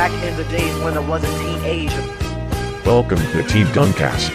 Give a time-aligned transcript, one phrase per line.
[0.00, 2.02] Back in the days when I was a teenager.
[2.86, 4.30] Welcome to Team Duncast.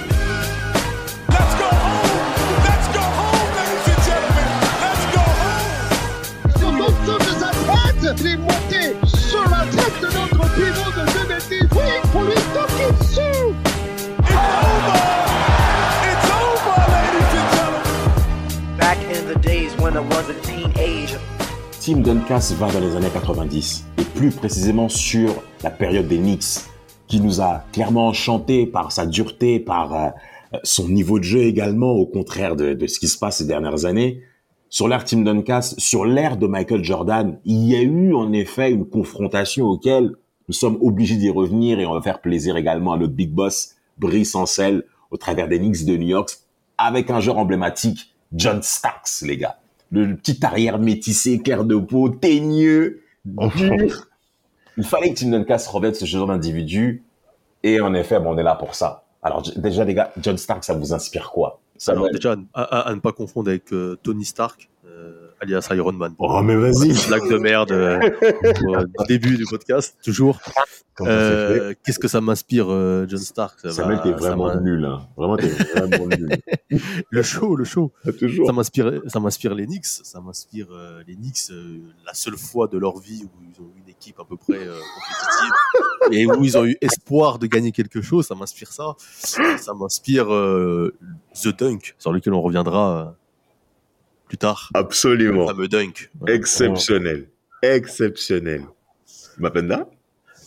[1.28, 2.62] Let's go home!
[2.70, 4.46] Let's go home, ladies and gentlemen!
[4.86, 5.66] Let's go home!
[6.60, 11.04] Sur l'ensemble de sa tête, il est monté sur la tête de notre pivot de
[11.26, 11.66] 2010.
[11.72, 13.50] Oui, pour lui toquer dessus.
[14.20, 15.02] It's over!
[16.06, 18.78] It's over, ladies and gentlemen!
[18.78, 21.20] Back in the days when I was a teenager.
[21.82, 26.62] Tim Duncas va dans les années 90 et plus précisément sur la période des Knicks
[27.08, 30.10] qui nous a clairement enchanté par sa dureté, par euh,
[30.64, 34.22] son niveau de jeu également, au contraire de, ce qui se passe ces dernières années.
[34.70, 38.72] Sur l'ère Tim Duncas, sur l'ère de Michael Jordan, il y a eu en effet
[38.72, 40.16] une confrontation auquel
[40.48, 43.76] nous sommes obligés d'y revenir et on va faire plaisir également à notre big boss
[43.98, 46.38] Brice Ancel au travers des Knicks de New York
[46.78, 49.58] avec un joueur emblématique, John Starks, les gars.
[49.92, 53.02] Le petit arrière métissé, clair de peau, teigneux.
[54.78, 57.04] Il fallait que Tim Duncas revête ce genre d'individu.
[57.64, 59.04] Et en effet, bon, on est là pour ça.
[59.24, 61.60] Alors, déjà, les gars, John Stark, ça vous inspire quoi?
[61.78, 64.70] Ça Alors déjà, à, à- à ne pas confondre avec euh, Tony Stark,
[65.42, 66.16] alias Iron Man.
[66.18, 68.00] Oh, mais vas-y Blague de merde euh,
[68.98, 70.40] au début du podcast, toujours.
[71.02, 73.60] Euh, Qu'est-ce que ça m'inspire, euh, John Stark?
[73.60, 74.86] Ça Samuel, t'es vraiment nul.
[74.86, 75.08] Hein.
[75.18, 76.38] Vraiment, t'es vraiment nul.
[77.10, 77.92] Le show, le show.
[78.20, 78.48] Toujours.
[78.48, 79.86] Ça m'inspire, ça m'inspire les Knicks.
[79.86, 81.52] Ça m'inspire euh, les Knicks,
[82.06, 84.58] la seule fois de leur vie où ils ont eu une équipe à peu près
[84.58, 88.28] compétitive et où ils ont eu espoir de gagner quelque chose.
[88.28, 88.96] Ça m'inspire ça.
[89.00, 93.16] Ça m'inspire The Dunk, sur lequel on reviendra
[94.28, 94.70] plus tard.
[94.74, 95.48] Le Absolument.
[95.48, 96.10] fameux Dunk.
[96.28, 97.28] Exceptionnel.
[97.62, 98.64] Exceptionnel.
[99.38, 99.88] Mapenda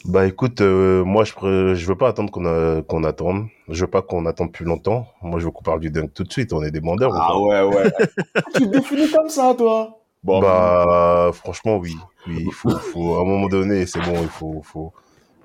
[0.05, 3.47] Bah écoute, euh, moi je pr- je veux pas attendre qu'on attende.
[3.69, 5.07] Je veux pas qu'on attende plus longtemps.
[5.23, 6.53] Moi je veux qu'on parle du dunk tout de suite.
[6.53, 7.11] On est des bandeurs.
[7.11, 7.93] ou Ah pas ouais, ouais.
[8.55, 11.95] tu te définis comme ça, toi Bon, Bah franchement oui.
[12.27, 14.93] Oui, il faut, faut à un moment donné, c'est bon, il faut, faut,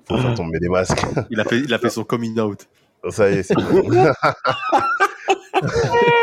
[0.08, 1.06] faut faire tomber les masques.
[1.30, 2.68] Il a fait, il a fait son coming out.
[3.10, 3.84] Ça y est, c'est bon.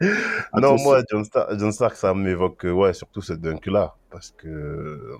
[0.00, 0.08] non,
[0.52, 0.84] Attention.
[0.84, 5.12] moi, John, Star- John Stark, ça m'évoque, euh, ouais, surtout ce dunk-là, parce que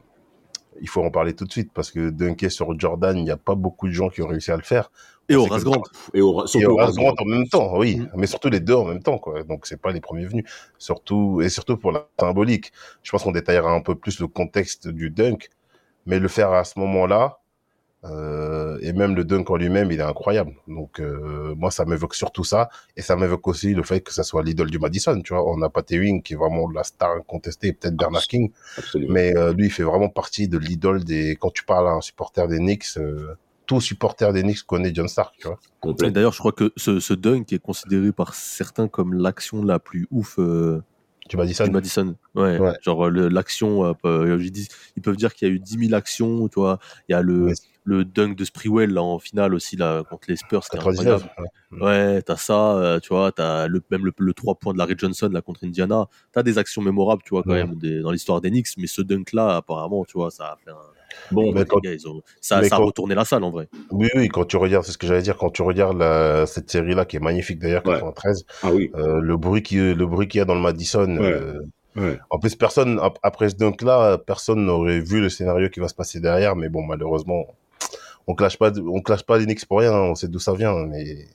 [0.82, 3.38] il faut en parler tout de suite, parce que dunker sur Jordan, il n'y a
[3.38, 4.90] pas beaucoup de gens qui ont réussi à le faire.
[5.28, 5.82] Et Horace Grant.
[6.12, 7.14] Et Horace Grant Grant.
[7.18, 8.08] en même temps, oui, Mm.
[8.16, 9.42] mais surtout les deux en même temps, quoi.
[9.42, 10.44] Donc c'est pas les premiers venus,
[10.78, 12.72] surtout et surtout pour la symbolique.
[13.02, 15.48] Je pense qu'on détaillera un peu plus le contexte du dunk,
[16.04, 17.38] mais le faire à ce moment-là,
[18.10, 20.52] euh, et même le dunk en lui-même, il est incroyable.
[20.68, 24.22] Donc euh, moi, ça m'évoque surtout ça, et ça m'évoque aussi le fait que ça
[24.22, 25.20] soit l'idole du Madison.
[25.20, 28.50] Tu vois, on n'a pas Ewing qui est vraiment la star incontestée, peut-être Bernard King,
[28.78, 29.12] Absolument.
[29.14, 31.36] mais euh, lui, il fait vraiment partie de l'idole des.
[31.40, 32.86] Quand tu parles à un supporter des Knicks.
[32.98, 33.34] euh,
[33.66, 35.58] tout supporter des Knicks connaît John Stark, tu vois.
[35.80, 36.12] Complètement.
[36.14, 40.06] D'ailleurs, je crois que ce, ce dunk est considéré par certains comme l'action la plus
[40.12, 40.80] ouf euh,
[41.28, 42.14] du Madison.
[42.36, 42.60] Ouais.
[42.60, 42.74] Ouais.
[42.82, 46.46] Genre l'action, euh, ils disent- ils peuvent dire qu'il y a eu 10 000 actions,
[46.46, 46.78] tu vois.
[47.08, 47.52] Il y a le.
[47.88, 51.24] Le dunk de Sprewell là, en finale aussi là, contre les Spurs, c'était 99.
[51.24, 51.50] incroyable.
[51.70, 51.80] ouais.
[52.14, 54.94] Ouais, t'as ça, euh, tu vois, t'as le, même le, le 3 points de Larry
[54.98, 56.06] Johnson là, contre Indiana.
[56.32, 57.64] T'as des actions mémorables, tu vois, quand Ouais.
[57.64, 60.56] même, des- dans l'histoire des Knicks, mais ce dunk là, apparemment, tu vois, ça a
[60.64, 60.74] fait un.
[61.30, 63.44] Bon, Mais les quand- gars, ils ont- ça, mais ça a quand- retourné la salle
[63.44, 63.68] en vrai.
[63.92, 66.68] Oui, oui, quand tu regardes, c'est ce que j'allais dire, quand tu regardes la, cette
[66.68, 67.94] série-là qui est magnifique d'ailleurs, Ouais.
[67.94, 68.90] 93, ah oui.
[68.96, 71.06] euh, le bruit qui, le bruit qu'il y a dans le Madison.
[71.16, 71.32] Ouais.
[71.32, 71.60] euh,
[71.94, 72.18] Ouais.
[72.28, 75.94] en plus, personne, ap- après ce dunk-là, personne n'aurait vu le scénario qui va se
[75.94, 77.46] passer derrière, mais bon, malheureusement,
[78.26, 80.54] on clash pas, on clash pas les Knicks pour rien, hein, on sait d'où ça
[80.54, 81.26] vient, mais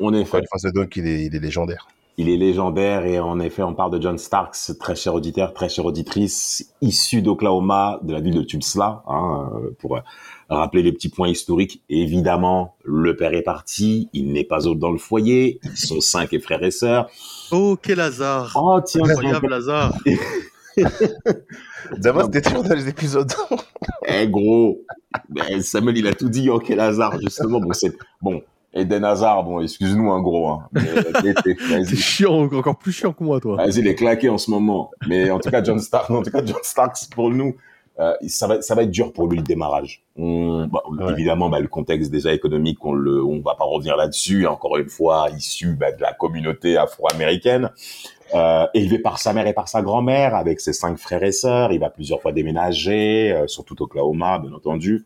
[0.00, 0.38] En encore effet.
[0.38, 1.88] une fois, ce dunk, il est, il est légendaire.
[2.16, 5.68] Il est légendaire et en effet, on parle de John Starks, très cher auditeur, très
[5.68, 10.00] chère auditrice, issu d'Oklahoma, de la ville de Tulsa, hein, euh, pour euh,
[10.48, 11.82] rappeler les petits points historiques.
[11.88, 16.32] Évidemment, le père est parti, il n'est pas autre dans le foyer, ils sont cinq
[16.32, 17.08] et frères et sœurs.
[17.50, 18.52] Oh, quel hasard!
[18.54, 19.92] Oh tiens, Incroyable hasard!
[22.02, 23.32] C'était toujours dans les épisodes.
[24.06, 24.80] eh gros,
[25.28, 27.60] ben, Samuel il a tout dit, oh quel hasard justement.
[27.60, 28.42] Bon c'est bon.
[28.76, 30.68] Eden Hazard, bon excuse-nous un gros, hein.
[30.76, 33.56] Euh, t'es- chiant, encore plus chiant que moi, toi.
[33.56, 34.90] Vas-y, il est claqué en ce moment.
[35.06, 37.54] Mais en tout cas, John Stark, en tout cas, John Starks, pour nous,
[38.00, 40.02] euh, ça va, ça va être dur pour lui le démarrage.
[40.16, 41.12] On, bah, Ouais.
[41.12, 44.44] Évidemment, bah, le contexte déjà économique, on le, on va pas revenir là-dessus.
[44.48, 47.70] Encore une fois, issu bah, de la communauté afro-américaine,
[48.34, 51.72] euh, élevé par sa mère et par sa grand-mère, avec ses cinq frères et sœurs.
[51.72, 55.04] Il va plusieurs fois déménager, euh, surtout Oklahoma, bien entendu.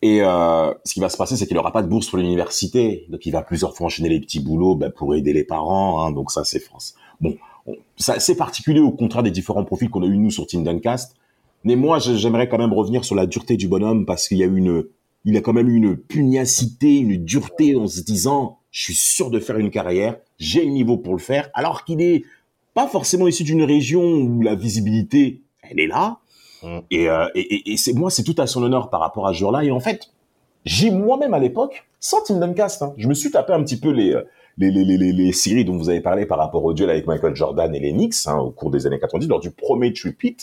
[0.00, 3.06] Et euh, ce qui va se passer, c'est qu'il aura pas de bourse pour l'université,
[3.10, 6.02] donc il va plusieurs fois enchaîner les petits boulots bah, pour aider les parents.
[6.02, 6.94] Hein, donc ça, c'est France.
[7.20, 10.46] Bon, on- ça c'est particulier au contraire des différents profils qu'on a eu nous sur
[10.46, 11.14] Team Duncast.
[11.64, 14.46] Mais moi, j'aimerais quand même revenir sur la dureté du bonhomme parce qu'il y a
[14.46, 14.84] une,
[15.24, 19.38] il a quand même une pugnacité, une dureté en se disant, je suis sûr de
[19.38, 22.24] faire une carrière, j'ai le niveau pour le faire, alors qu'il est
[22.74, 26.18] pas forcément issu d'une région où la visibilité, elle est là.
[26.62, 26.78] Mm.
[26.90, 29.62] Et, euh, et, c'est moi, c'est tout à son honneur par rapport à ce jour-là.
[29.62, 30.10] Et en fait,
[30.64, 33.90] j'ai moi-même à l'époque, sans Tim Duncast, hein, je me suis tapé un petit peu
[33.90, 34.22] les, euh,
[34.58, 37.06] les, les, les, les, les séries dont vous avez parlé par rapport au duel avec
[37.06, 40.36] Michael Jordan et les Knicks hein, au cours des années 90, lors du premier tripit.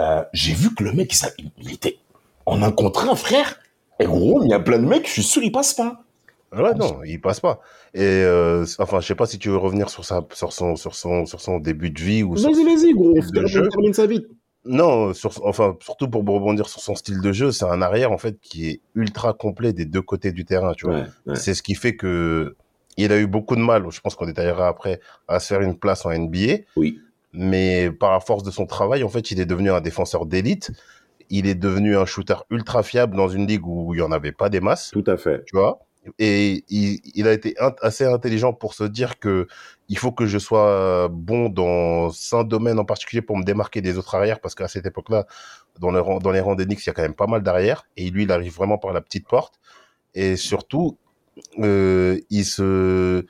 [0.00, 1.98] Euh, j'ai vu que le mec, il, il était
[2.46, 3.60] en un contre un, frère.
[4.00, 6.02] Et gros, il y a plein de mecs, je suis sûr, ils passent pas.
[6.52, 7.60] Ouais, non, il passe pas.
[7.94, 10.94] Et euh, enfin, je sais pas si tu veux revenir sur sa, sur son, sur
[10.94, 14.26] son, sur son début de vie ou Vas-y, vas-y, gros, on termine- ça vite.
[14.64, 18.18] Non, sur, enfin, surtout pour rebondir sur son style de jeu, c'est un arrière en
[18.18, 20.96] fait qui est ultra complet des deux côtés du terrain, tu vois.
[20.96, 21.36] Ouais, ouais.
[21.36, 22.56] C'est ce qui fait que
[22.98, 25.78] il a eu beaucoup de mal, je pense qu'on détaillera après, à se faire une
[25.78, 26.64] place en NBA.
[26.76, 27.00] Oui.
[27.32, 30.72] Mais par la force de son travail, en fait, il est devenu un défenseur d'élite.
[31.30, 34.32] Il est devenu un shooter ultra fiable dans une ligue où il y en avait
[34.32, 35.44] pas des masses, Tout à fait.
[35.46, 35.78] tu vois?
[36.18, 39.46] Et il, il a été assez intelligent pour se dire que
[39.88, 43.98] il faut que je sois bon dans un domaine en particulier pour me démarquer des
[43.98, 45.26] autres arrières parce qu'à cette époque-là,
[45.78, 47.86] dans, le dans les rangs des Knicks, il y a quand même pas mal d'arrières
[47.96, 49.60] et lui, il arrive vraiment par la petite porte.
[50.14, 50.96] Et surtout,
[51.58, 53.24] euh, il se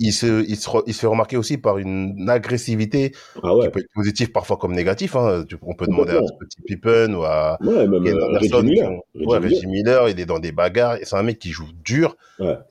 [0.00, 3.12] il se, il, se re- il se fait remarquer aussi par une agressivité
[3.42, 3.66] Ah ouais.
[3.66, 5.16] qui peut être positive parfois comme négatif.
[5.16, 5.44] Hein.
[5.62, 8.88] On peut demander à petit Pippen ou à Ouais, même euh, Anderson, Reggie Miller.
[8.88, 9.50] qui ont- Reggie ouais, Miller.
[9.56, 10.96] Reggie Miller, il est dans des bagarres.
[11.02, 12.16] C'est un mec qui joue dur.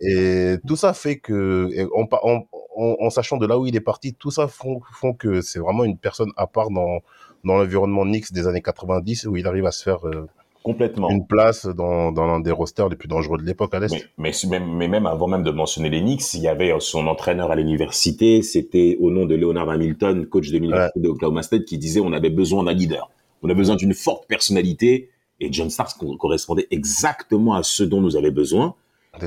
[0.02, 2.46] Et tout ça fait que, et en, pa- en,
[2.76, 5.60] en, en sachant de là où il est parti, tout ça font, font que c'est
[5.60, 7.00] vraiment une personne à part dans,
[7.44, 10.28] dans l'environnement Knicks des années 90 où il arrive à se faire euh,
[10.68, 11.10] Complètement.
[11.10, 13.94] une place dans, dans l'un des rosters les plus dangereux de l'époque à l'Est.
[14.18, 17.08] Mais, mais, même, mais même avant même de mentionner les Knicks, il y avait son
[17.08, 21.64] entraîneur à l'université, c'était au nom de Leonard Hamilton, coach de l'université de Oklahoma State,
[21.66, 23.10] qui disait on avait besoin d'un leader,
[23.44, 25.10] on a besoin d'une forte personnalité,
[25.40, 28.76] et John Starks co- correspondait exactement à ce dont nous avait besoin.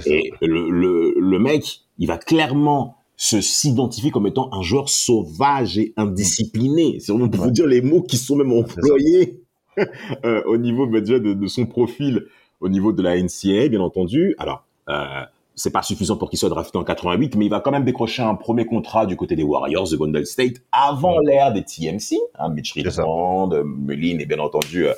[0.06, 5.78] Et le, le, le mec, il va clairement se s'identifier comme étant un joueur sauvage
[5.78, 6.98] et indiscipliné.
[7.00, 7.46] C'est vraiment pour Ouais.
[7.46, 9.39] vous dire les mots qui sont même employés
[10.24, 12.26] euh, au niveau bah, déjà de, de son profil,
[12.60, 14.34] au niveau de la NCAA, bien entendu.
[14.38, 15.24] Alors, euh,
[15.54, 18.22] c'est pas suffisant pour qu'il soit drafté en 88, mais il va quand même décrocher
[18.22, 22.48] un premier contrat du côté des Warriors de Golden State avant l'ère des TMC, hein,
[22.50, 22.72] Mitch.
[22.72, 24.94] Richmond, Mullin et bien entendu euh,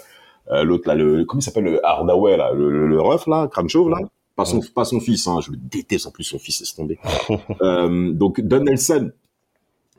[0.51, 3.49] euh, l'autre là, le comment il s'appelle le Hardaway là, le, le, le ref là,
[3.49, 3.99] crâne chauve là.
[4.35, 6.99] Pas son, pas son fils, hein, je le déteste en plus son fils, laisse tomber.
[7.61, 9.11] euh, donc Don Nelson,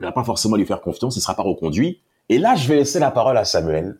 [0.00, 2.00] il va pas forcément lui faire confiance, il sera pas reconduit.
[2.28, 3.96] Et là, je vais laisser la parole à Samuel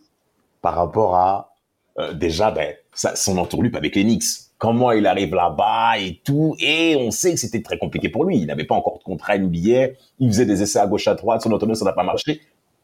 [0.64, 1.54] par rapport à
[1.98, 4.24] euh, déjà ben, son entourloupe avec les Knicks.
[4.58, 6.56] Comment il arrive là-bas et tout.
[6.58, 8.38] Et on sait que c'était très compliqué pour lui.
[8.38, 9.88] Il n'avait pas encore de contrat NBA.
[10.20, 11.42] Il faisait des essais à gauche à droite.
[11.42, 12.40] Son entraîneur, ça n'a pas marché.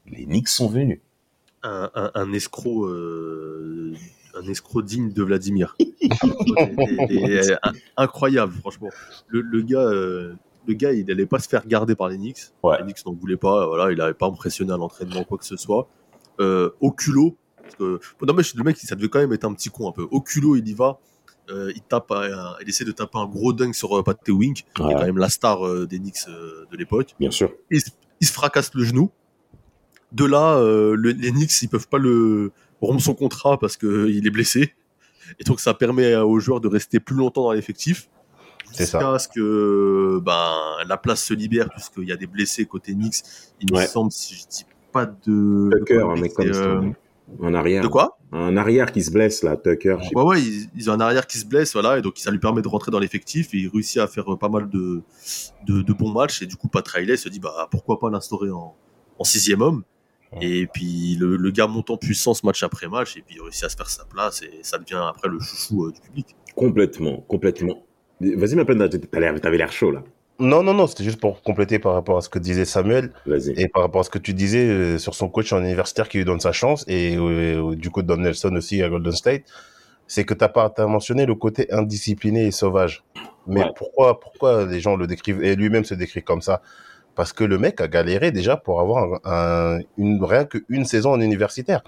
[0.06, 1.00] Les Knicks sont venus.
[1.62, 3.94] un, un, un escroc, euh,
[4.34, 5.74] un escroc digne de Vladimir.
[5.78, 8.88] Des- des- des- un- incroyable, franchement.
[9.28, 10.34] Le, le gars, euh,
[10.66, 12.42] le gars, il n'allait pas se faire garder par les Knicks.
[12.62, 12.76] Ouais.
[12.78, 13.66] Les Knicks n'en voulaient pas.
[13.66, 15.88] Voilà, il n'avait pas impressionné à l'entraînement quoi que ce soit.
[16.40, 17.36] Euh, au culot,
[17.76, 19.92] parce que non mais le mec, ça devait quand même être un petit con un
[19.92, 20.06] peu.
[20.10, 20.98] Au culot, il y va.
[21.50, 24.54] Euh, il tape, un- il essaie de taper un gros dunk sur euh, Pat Ewing,
[24.54, 27.50] qui est quand même la star euh, des Knicks euh, de l'époque Bien sûr.
[27.70, 27.90] il, se-
[28.20, 29.10] il se fracasse le genou.
[30.12, 34.30] De là, le- les Knicks, ils peuvent pas le rompre son contrat parce qu'il est
[34.30, 34.74] blessé.
[35.38, 38.08] Et donc, ça permet aux joueurs de rester plus longtemps dans l'effectif.
[38.72, 38.98] C'est ça.
[39.00, 40.52] Jusqu'à ce que ben,
[40.86, 43.22] la place se libère, puisqu'il y a des blessés côté Knicks.
[43.60, 43.82] Il Ouais.
[43.82, 45.70] me semble, si je dis pas de.
[45.78, 46.80] Tucker, un mec comme ça.
[47.42, 47.82] Un arrière.
[47.82, 48.18] De quoi?
[48.32, 49.96] Un arrière qui se blesse, là, Tucker.
[50.14, 52.38] Ouais, ouais, ils, ils ont un arrière qui se blesse, voilà, et donc ça lui
[52.38, 55.02] permet de rentrer dans l'effectif et il réussit à faire pas mal de,
[55.66, 56.42] de, de bons matchs.
[56.42, 58.74] Et du coup, Pat Riley se dit, bah, pourquoi pas l'instaurer en,
[59.18, 59.82] en sixième homme.
[60.40, 63.64] Et puis le, le gars monte en puissance match après match, et puis il réussit
[63.64, 66.36] à se faire sa place, et ça devient après le chouchou euh, du public.
[66.54, 67.84] Complètement, complètement.
[68.20, 70.04] Vas-y, ma peine, t'avais l'air chaud, là.
[70.40, 73.12] Non, non, non, c'était juste pour compléter par rapport à ce que disait Samuel.
[73.56, 76.18] Et par rapport à ce que tu disais euh, sur son coach en universitaire qui
[76.18, 79.42] lui donne sa chance, et euh, du coup Don Nelson aussi à Golden State,
[80.06, 83.04] c'est que t'as pas t'as mentionné le côté indiscipliné et sauvage.
[83.46, 83.70] Mais Ouais.
[83.76, 86.62] pourquoi pourquoi les gens le décrivent et lui-même se décrit comme ça?
[87.14, 91.12] Parce que le mec a galéré déjà pour avoir un, un- une rien qu'une saison
[91.12, 91.82] en universitaire.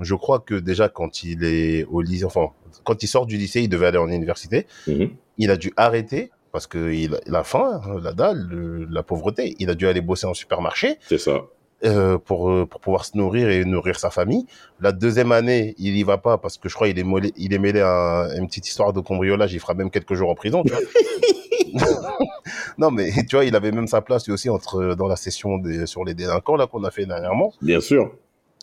[0.00, 2.48] Je crois que déjà quand il est au lycée, enfin
[2.84, 4.66] quand il sort du lycée, il devait aller en université.
[4.86, 5.10] Mhm.
[5.38, 9.54] Il a dû arrêter parce que il, a faim, la dalle, le- la pauvreté.
[9.58, 11.42] Il a dû aller bosser en supermarché C'est ça.
[11.84, 14.46] euh, pour euh, pour pouvoir se nourrir et nourrir sa famille.
[14.80, 17.52] La deuxième année, il y va pas parce que je crois il est mêlé, il
[17.54, 17.90] est mêlé à
[18.24, 19.52] un- une petite histoire de cambriolage.
[19.54, 20.62] Il fera même quelques jours en prison.
[20.64, 20.80] Tu vois.
[22.78, 25.58] non mais tu vois, il avait même sa place lui aussi entre dans la session
[25.58, 27.52] des, sur les délinquants là qu'on a fait dernièrement.
[27.62, 28.12] Bien sûr.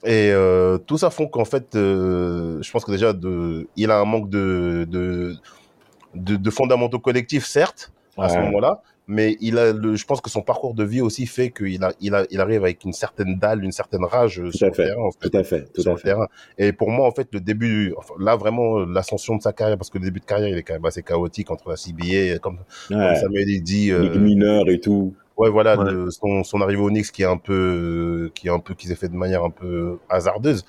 [0.03, 3.99] Et euh, tout ça font qu'en fait, euh, je pense que déjà de, il a
[3.99, 5.35] un manque de de
[6.17, 8.81] de, de fondamentaux collectifs certes à ce moment-là.
[9.07, 11.93] mais il a le, je pense que son parcours de vie aussi fait qu'il a,
[12.01, 14.75] il a, il arrive avec une certaine dalle, une certaine rage Tout sur à le
[14.75, 14.85] fait.
[14.87, 15.03] terrain.
[15.03, 15.29] en fait.
[15.29, 16.07] Tout à fait, tout sur à le fait.
[16.09, 16.27] terrain.
[16.57, 19.89] Et pour moi, en fait, le début, enfin, là vraiment, l'ascension de sa carrière, parce
[19.91, 22.57] que le début de carrière, il est quand même assez chaotique entre la CBA, comme.
[22.89, 25.13] Samuel il dit, euh, et tout.
[25.37, 25.91] ouais, voilà, Ouais.
[25.91, 28.87] le- son, son arrivée au Knicks qui est un peu, qui est un peu, qui
[28.87, 30.65] s'est fait de manière un peu hasardeuse.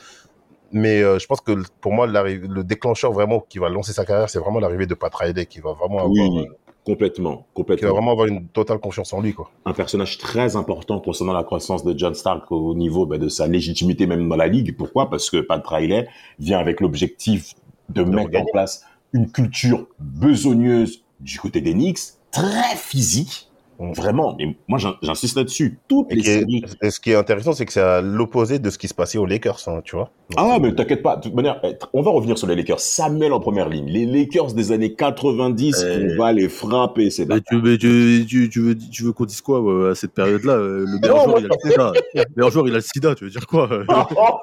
[0.73, 4.29] Mais euh, je pense que pour moi, le déclencheur vraiment qui va lancer sa carrière,
[4.29, 6.45] c'est vraiment l'arrivée de Pat Riley, qui va vraiment avoir, Oui, euh,
[6.85, 7.93] complètement, qui va complètement.
[7.93, 9.51] vraiment avoir une totale confiance en lui, quoi.
[9.65, 13.47] un personnage très important concernant la croissance de John Stark au niveau ben, de sa
[13.47, 14.77] légitimité même dans la ligue.
[14.77, 15.09] Pourquoi?
[15.09, 16.07] Parce que Pat Riley
[16.39, 17.55] vient avec l'objectif
[17.89, 18.85] de mettre en place
[19.15, 23.48] une culture besogneuse du côté des Knicks, très physique.
[23.79, 25.79] Vraiment, mais moi j'in- j'insiste là-dessus.
[25.89, 26.65] Toutes Et, les séries.
[26.91, 29.27] ce qui est intéressant, c'est que c'est à l'opposé de ce qui se passait aux
[29.27, 30.11] Lakers, hein, tu vois.
[30.37, 31.17] Ah, mais t'inquiète pas.
[31.17, 32.81] De toute manière, on va revenir sur les Lakers.
[32.81, 33.87] Samuel en première ligne.
[33.87, 36.13] Les Lakers des années 90, Eh.
[36.15, 39.25] on va les frapper, c'est Mais tu, mais tu, tu, tu veux, tu veux qu'on
[39.27, 41.93] dise quoi euh, à cette période-là euh, Le meilleur joueur, il a le sida.
[42.15, 43.85] Le meilleur joueur, il a le sida, tu veux dire quoi euh?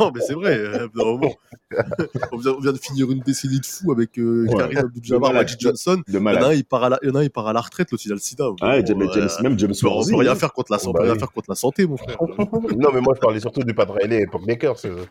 [0.00, 0.58] Non, mais c'est vrai.
[0.58, 1.32] euh, moment.
[2.32, 4.58] on, vient, on vient de finir une décennie de fou avec euh, Ouais.
[4.58, 5.32] Karim Abdul-Jabbar.
[5.32, 5.96] Magic Johnson.
[5.96, 6.42] de Il y, en a malade.
[6.44, 7.90] un, il part à la, il y en a un, il part à la retraite,
[7.92, 8.31] l'autre, il a le sida.
[8.62, 10.72] Ouais, Bon, James, euh, James- même James on peut- on Worthy, peut rien faire contre
[10.72, 11.18] la, Bah peut rien oui.
[11.18, 12.16] faire contre la santé, mon frère.
[12.76, 14.76] non, mais moi, je parlais surtout du Pat Riley époque Lakers.
[14.84, 15.04] euh.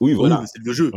[0.00, 0.42] Oui, Oui, voilà.
[0.46, 0.90] c'est le jeu.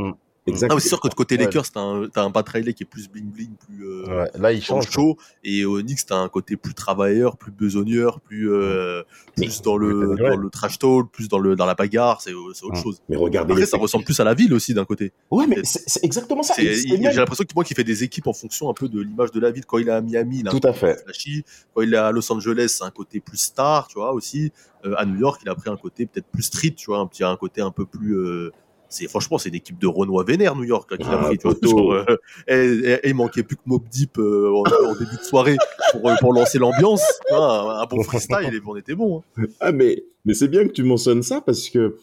[0.48, 0.70] Exact.
[0.70, 1.46] Non, mais c'est sûr que de côté Ouais.
[1.46, 3.84] Lakers, t'as un, t'as un Pat Riley qui est plus bling-bling, plus.
[3.88, 4.90] euh, Ouais, là, il change.
[4.92, 9.02] chaud et au Knicks t'as un côté plus travailleur plus besogneur plus euh,
[9.36, 12.75] plus dans le dans le trash talk plus dans le dans la bagarre c'est autre
[12.82, 15.58] chose Mais regardez après ça ressemble plus à la ville aussi d'un côté Ouais, mais
[15.64, 16.54] c'est exactement ça.
[16.58, 19.40] J'ai l'impression que moi qui fait des équipes en fonction un peu de l'image de
[19.40, 21.02] la ville quand il est à Miami un Tout à fait.
[21.04, 24.52] flashy quand il est à Los Angeles c'est un côté plus star tu vois aussi
[24.86, 27.08] Euh, à New York il a pris un côté peut-être plus street tu vois un
[27.08, 28.52] petit un côté un peu plus euh,
[28.89, 31.38] c'est franchement c'est une équipe de Renoir vénère New York là, qu'il a Ah, pris
[31.38, 34.63] tu vois, genre, euh, et, et- et il manquait plus que Mob Deep euh, en,
[34.89, 35.58] en début de soirée
[35.92, 37.01] pour, euh, pour lancer l'ambiance
[37.32, 37.38] un,
[37.82, 39.44] un bon freestyle et on était bon hein.
[39.60, 41.98] Ah, mais, mais c'est bien que tu mentionnes ça parce que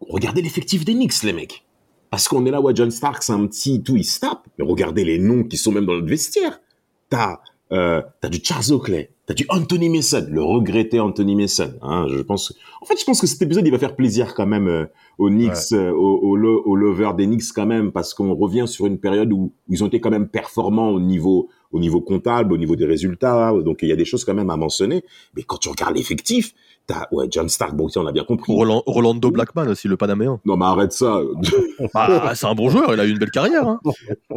[0.00, 1.64] regardez l'effectif des Knicks, les mecs.
[2.10, 4.46] Parce qu'on est là où John Stark, c'est un petit tout, il se tape.
[4.58, 6.60] Mais regardez les noms qui sont même dans notre vestiaire.
[7.08, 7.38] T'as,
[7.72, 11.72] euh, t'as du Charles Oakley, t'as du Anthony Mason, le regretté Anthony Mason.
[11.80, 14.46] Hein, je pense, en fait, je pense que cet épisode, il va faire plaisir quand
[14.46, 14.84] même euh,
[15.18, 18.64] aux Knicks, euh, aux, aux, lo- aux lovers des Knicks quand même, parce qu'on revient
[18.66, 22.00] sur une période où, où ils ont été quand même performants au niveau, au niveau
[22.00, 23.52] comptable, au niveau des résultats.
[23.64, 25.02] Donc, il y a des choses quand même à mentionner.
[25.34, 26.52] Mais quand tu regardes l'effectif,
[26.86, 28.52] t'as, ouais, John Stark, bon, tiens, on a bien compris.
[28.52, 31.20] Roland- Rolando Blackman aussi le Panaméen Non, mais arrête ça.
[31.94, 33.80] bah, c'est un bon joueur il a eu une belle carrière hein.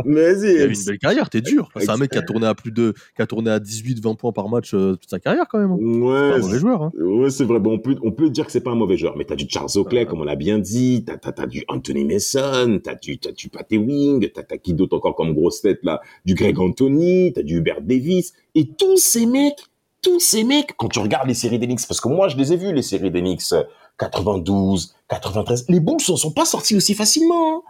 [0.05, 2.47] mais il a eu une belle carrière t'es dur c'est un mec qui a tourné
[2.47, 5.19] à plus de qui a tourné à 18 20 points par match euh, toute sa
[5.19, 5.77] carrière quand même hein.
[5.79, 6.91] C'est Ouais, pas un mauvais joueur hein.
[6.99, 7.59] Ouais, c'est vrai.
[7.59, 9.45] Bon, on peut, on peut dire que c'est pas un mauvais joueur, mais t'as du
[9.49, 13.17] Charles Oakley, comme on l'a bien dit, t'as, t'as, t'as du Anthony Mason, t'as du,
[13.17, 16.59] t'as du Patty Wing, t'as, t'as qui d'autre encore comme grosse tête là, du Greg
[16.59, 19.63] Anthony, t'as du Hubert Davis, et tous ces mecs,
[20.05, 22.57] tous ces mecs, quand tu regardes les séries d'Enix, parce que moi je les ai
[22.57, 23.63] vus les séries d'Enix, euh,
[23.97, 27.57] 92, 93, les Bulls ne sont pas sortis aussi facilement.
[27.57, 27.61] hein.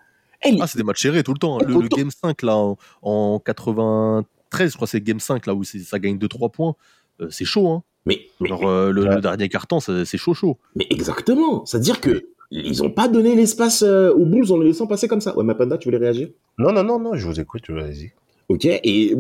[0.44, 1.60] Eh, les- Ah, c'est des matchs serrés tout le temps.
[1.60, 1.66] hein.
[1.66, 5.64] Le, le Game 5, là, en, en 93, je crois c'est Game 5, là, où
[5.64, 6.76] ça gagne 2-3 points.
[7.22, 7.84] euh, c'est chaud, hein.
[8.06, 10.58] mais, mais, Genre, euh, le, dernier carton, c'est chaud, chaud.
[10.76, 11.66] mais exactement.
[11.66, 15.22] C'est-à-dire que ils ont pas donné l'espace euh, aux Bulls en les laissant passer comme
[15.22, 15.36] ça.
[15.38, 16.30] Ouais, Mapanda, tu voulais réagir?
[16.60, 18.12] Non, non, non, non, je vous écoute, vas-y.
[18.48, 19.16] Ok, et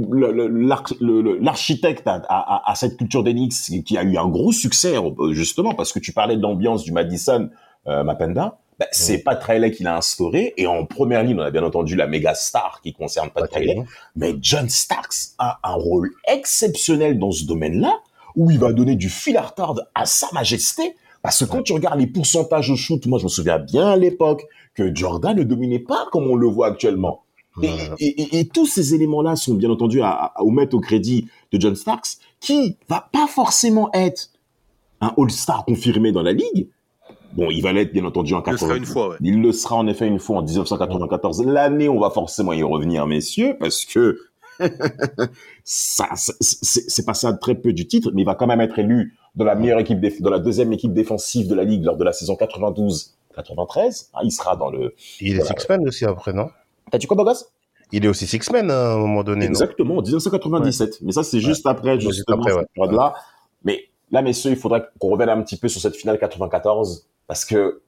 [1.41, 5.73] l'architecte à, à- à- cette culture d'Enix qui a eu un gros succès, euh, justement,
[5.73, 7.49] parce que tu parlais de l'ambiance du Madison,
[7.87, 11.49] euh, Mapenda, bah, c'est Pat Riley qui l'a instauré, et en première ligne, on a
[11.51, 13.75] bien entendu la méga star qui concerne Pat Riley,
[14.15, 17.99] mais John Starks a un rôle exceptionnel dans ce domaine-là,
[18.35, 21.73] où il va donner du fil à retordre à sa majesté, parce que quand tu
[21.73, 25.43] regardes les pourcentages au shoot, moi je me souviens bien à l'époque que Jordan ne
[25.43, 27.21] dominait pas comme on le voit actuellement.
[27.61, 27.89] Et, Ouais.
[27.99, 31.59] et- et- et tous ces éléments-là sont bien entendu à, à, mettre au crédit de
[31.61, 34.29] John Starks, qui va pas forcément être
[35.01, 36.69] un All-Star confirmé dans la ligue.
[37.33, 38.75] Bon, il va l'être bien entendu en Il le sera 80.
[38.77, 39.15] une fois, ouais.
[39.21, 41.43] Il le sera en effet une fois en 1994.
[41.45, 44.17] L'année, on va forcément y revenir, messieurs, parce que
[45.63, 48.61] ça, c'est- c'est c'est pas ça très peu du titre, mais il va quand même
[48.61, 51.97] être élu dans la meilleure équipe, dans la deuxième équipe défensive de la ligue lors
[51.97, 54.09] de la saison 92-93.
[54.13, 54.93] Ah, il sera dans le.
[55.19, 56.49] Il est Six-Man aussi après, non?
[56.95, 57.43] T'as dit quoi, Bogas
[57.91, 60.99] Il est aussi Six-Man à un moment donné, Exactement, en 1997.
[61.01, 62.61] Mais ça, c'est juste après, juste après, ouais.
[62.61, 63.15] cette période-là.
[63.65, 67.43] Mais là, messieurs, il faudrait qu'on revienne un petit peu sur cette finale 94, parce
[67.43, 67.81] que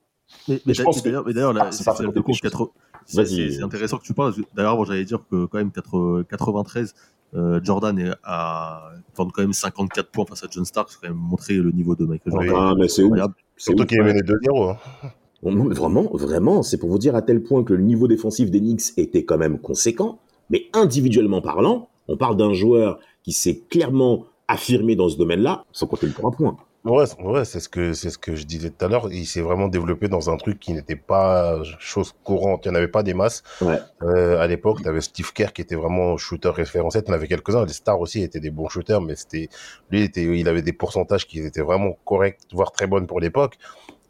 [0.50, 2.12] Mais, Mais je pense mais que- d'ailleurs, là, Ah, c'est c'est pas c'est très le
[2.12, 2.70] coup, compliqué, 80
[3.06, 3.28] c'est- Vas-y.
[3.28, 4.34] c'est- c'est intéressant que tu parles.
[4.54, 6.94] D'ailleurs, moi, j'allais dire que quand même 80 93,
[7.34, 11.08] euh, Jordan est à tente quand même 54 points face à John Stark, c'est quand
[11.08, 12.46] même montrer le niveau de Michael Oui.
[12.48, 12.72] Jordan.
[12.72, 13.08] Ah, mais c'est ouf.
[13.14, 13.36] Incroyable.
[13.56, 14.76] C'est Surtout qu'il est mené 2-0.
[15.44, 18.50] Non, mais vraiment, vraiment, c'est pour vous dire à tel point que le niveau défensif
[18.52, 20.20] des Knicks était quand même conséquent.
[20.50, 25.88] Mais individuellement parlant, on parle d'un joueur qui s'est clairement affirmé dans ce domaine-là, sans
[25.88, 26.56] compter le trois points.
[26.86, 29.10] Ouais, c'est- ouais, c'est ce que c'est ce que je disais tout à l'heure.
[29.12, 32.62] Il s'est vraiment développé dans un truc qui n'était pas chose courante.
[32.66, 33.44] Il n'y en avait pas des masses.
[33.62, 33.78] Ouais.
[34.04, 37.04] Euh, à l'époque, tu avais Steve Kerr qui était vraiment shooter référencé.
[37.04, 37.66] Tu en avais quelques-uns.
[37.66, 39.50] Les stars aussi étaient des bons shooters, mais c'était
[39.92, 43.20] lui, il, était, il avait des pourcentages qui étaient vraiment corrects, voire très bonnes pour
[43.20, 43.58] l'époque.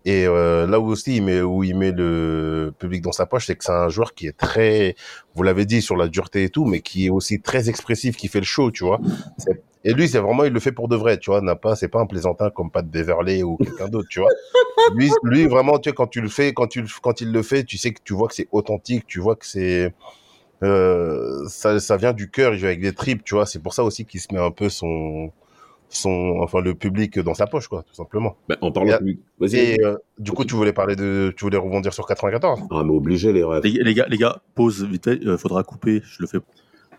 [0.07, 3.47] Et euh, là où aussi il met, où il met le public dans sa poche,
[3.47, 4.95] c'est que c'est un joueur qui est très,
[5.35, 8.29] vous l'avez dit sur la dureté et tout, mais qui est aussi très expressif, qui
[8.29, 9.01] fait le show, tu vois.
[9.83, 11.41] Et lui, c'est vraiment, il le fait pour de vrai, tu vois.
[11.41, 14.29] N'a pas, c'est pas un plaisantin comme Pat Beverley ou quelqu'un d'autre, tu vois.
[14.95, 17.65] Lui, lui vraiment, tu sais, quand tu le fais, quand tu, quand il le fait,
[17.65, 19.93] tu sais que tu vois que c'est authentique, tu vois que c'est,
[20.63, 23.45] euh, ça, ça vient du cœur, il joue avec des tripes, tu vois.
[23.45, 25.33] C'est pour ça aussi qu'il se met un peu son,
[25.89, 28.35] son, enfin le public dans sa poche, quoi, tout simplement.
[28.49, 29.19] Ben, en parlant Et- plus.
[29.39, 29.55] Vas-y.
[29.57, 32.61] Et euh, du coup, tu voulais parler de, tu voulais rebondir sur 94.
[32.71, 33.63] Ah, mais obligé, les refs.
[33.63, 36.01] Les, les gars, les gars, pause vite euh, faudra couper.
[36.03, 36.39] Je le fais.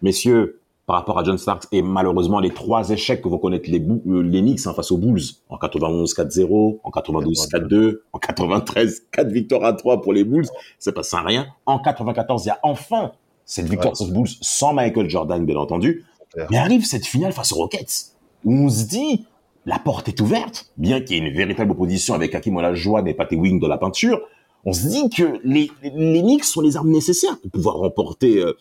[0.03, 3.79] Messieurs, par rapport à John Starks et malheureusement les trois échecs que vont connaître les,
[3.81, 9.03] euh, les Knicks hein, face aux Bulls en 91 4-0, en 92 4-2, en 93
[9.13, 10.47] 4 victoires à 3 pour les Bulls,
[10.79, 11.47] c'est pas sans rien.
[11.67, 13.13] En 94, il y a enfin
[13.45, 13.97] cette victoire Ouais.
[13.97, 16.05] sur les Bulls sans Michael Jordan bien entendu.
[16.51, 18.13] Mais arrive cette finale face aux Rockets
[18.45, 19.27] où on se dit
[19.67, 23.13] la porte est ouverte, bien qu'il y ait une véritable opposition avec Hakim Olajuwon et
[23.15, 24.21] Patty Wing dans la peinture.
[24.65, 28.55] On se dit que les, les Knicks sont les armes nécessaires pour pouvoir remporter euh,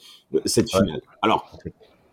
[0.46, 0.82] cette Ouais.
[0.82, 1.02] finale.
[1.22, 1.58] Alors,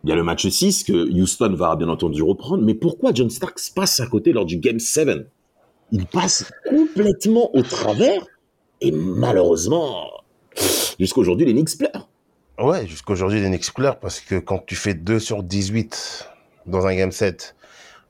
[0.04, 3.30] il y a le match 6 que Houston va bien entendu reprendre, mais pourquoi John
[3.30, 5.26] Starks passe à côté lors du Game 7
[5.92, 8.24] Il passe complètement au travers
[8.80, 10.06] et malheureusement,
[11.00, 12.08] jusqu'à aujourd'hui, les Knicks pleurent.
[12.58, 16.28] Ouais, jusqu'aujourd'hui, les Knicks pleurent parce que quand tu fais 2 sur 18
[16.66, 17.54] dans un game set,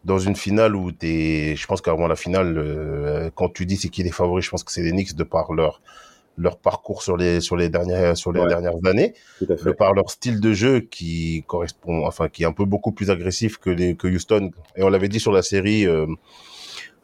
[0.04, 3.88] dans une finale où t'es, je pense qu'avant la finale, euh, quand tu dis c'est
[3.88, 5.80] qui les favoris, je pense que c'est les Knicks de par leur,
[6.36, 8.48] leur parcours sur les, sur les dernières, sur les Ouais.
[8.48, 12.64] dernières années, de par leur style de jeu qui correspond, enfin, qui est un peu
[12.64, 14.50] beaucoup plus agressif que les, que Houston.
[14.76, 16.06] Et on l'avait dit sur la série, euh,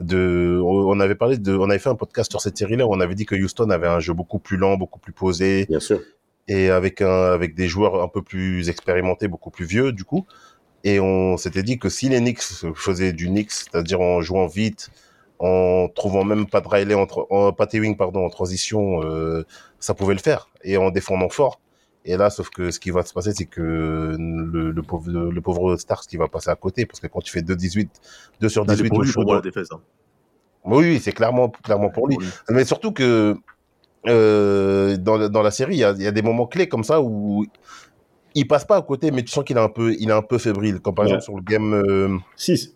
[0.01, 3.01] de, on avait parlé de, on avait fait un podcast sur cette série-là où on
[3.01, 6.01] avait dit que Houston avait un jeu beaucoup plus lent, beaucoup plus posé, Bien sûr.
[6.49, 10.27] et avec un avec des joueurs un peu plus expérimentés, beaucoup plus vieux du coup.
[10.85, 12.43] Et on s'était dit que si les Knicks
[12.75, 14.89] faisaient du Knicks, c'est-à-dire en jouant vite,
[15.39, 19.45] en trouvant même pas de Riley en, en pas Ewing, pardon en transition, euh,
[19.79, 21.61] ça pouvait le faire et en défendant fort.
[22.07, 23.61] Et là, sauf que ce qui va se passer, c'est que
[24.19, 27.31] le, le pauvre le pauvre Starks qui va passer à côté parce que quand tu
[27.31, 27.91] fais 2 18
[28.41, 29.67] 2 sur Non, 18 pour lui, pour la défaite.
[29.73, 29.81] hein.
[30.65, 32.17] oui, c'est clairement clairement pour lui.
[32.49, 33.37] Mais surtout que
[34.07, 36.69] euh, dans, la- dans la série, il y a, il y a des moments clés
[36.69, 37.45] comme ça où
[38.35, 40.23] il passe pas à côté, mais tu sens qu'il est un peu, il est un
[40.23, 40.81] peu fébrile.
[40.81, 41.11] Comme par Ouais.
[41.13, 42.75] exemple sur le game, euh, 6.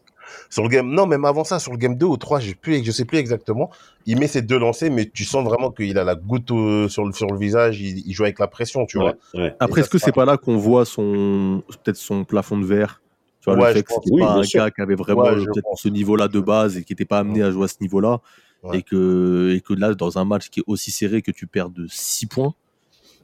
[0.51, 2.83] sur le game, non, même avant ça, sur le game 2 ou 3, je plus,
[2.85, 3.71] je sais plus exactement.
[4.07, 7.05] Il met ses deux lancers, mais tu sens vraiment qu'il a la goutte au- sur
[7.05, 7.81] le, sur le visage.
[7.81, 9.15] Il, il joue avec la pression, tu vois.
[9.35, 9.55] ouais.
[9.61, 13.01] Après, est-ce que c'est pas là qu'on voit son peut-être son plafond de verre?
[13.41, 14.65] Tu vois, Ouais, le fait que c'était Oui, pas un sûr.
[14.65, 17.19] gars qui avait vraiment Ouais, euh, peut-être ce niveau-là de base et qui n'était pas
[17.19, 18.21] amené à jouer à ce niveau-là.
[18.63, 18.79] Ouais.
[18.79, 21.69] Et, que, et que là, dans un match qui est aussi serré que tu perds
[21.69, 22.51] de 6 points, euh,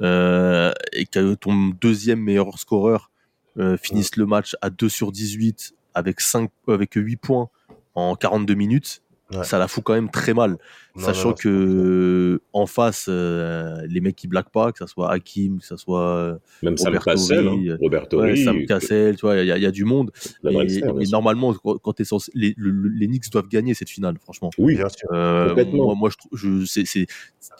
[0.01, 3.11] et que ton deuxième meilleur scoreur
[3.59, 7.49] euh, finisse le match à 2 sur 18 avec, 5, avec 8 points
[7.95, 9.45] en 42 minutes, Ouais.
[9.45, 10.57] ça la fout quand même très mal.
[10.97, 14.89] Non, Sachant non, non, que en face, euh, les mecs qui blaguent pas, que ça
[14.89, 17.77] soit Hakim, que ça soit euh, Même Sam Roberto Cassel, hein.
[17.81, 20.11] Roberto ouais, Sam Cassel, tu vois, il y, a- il y a du monde.
[20.43, 20.97] la Et, sûr.
[21.13, 24.51] normalement, quand t'es censé, les, le- le- les Knicks doivent gagner cette finale, franchement.
[24.59, 25.09] Oui, Bien sûr.
[25.13, 25.85] Euh, Complètement.
[25.85, 27.07] moi, moi, je, trouve- je, c'est,